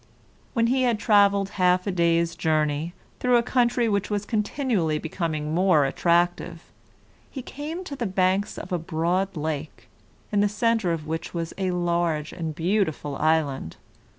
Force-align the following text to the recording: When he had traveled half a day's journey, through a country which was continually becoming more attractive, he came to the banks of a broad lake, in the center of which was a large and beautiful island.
When 0.53 0.65
he 0.65 0.81
had 0.81 0.97
traveled 0.99 1.49
half 1.61 1.85
a 1.85 1.91
day's 1.91 2.35
journey, 2.35 2.95
through 3.19 3.37
a 3.37 3.43
country 3.43 3.87
which 3.87 4.09
was 4.09 4.25
continually 4.25 4.97
becoming 4.97 5.53
more 5.53 5.85
attractive, 5.85 6.63
he 7.29 7.43
came 7.43 7.83
to 7.83 7.95
the 7.95 8.07
banks 8.07 8.57
of 8.57 8.71
a 8.71 8.79
broad 8.79 9.37
lake, 9.37 9.89
in 10.31 10.39
the 10.39 10.49
center 10.49 10.91
of 10.91 11.05
which 11.05 11.35
was 11.35 11.53
a 11.59 11.69
large 11.69 12.33
and 12.33 12.55
beautiful 12.55 13.15
island. 13.17 13.77